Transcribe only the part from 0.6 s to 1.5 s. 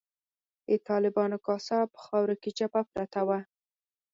د طالبانو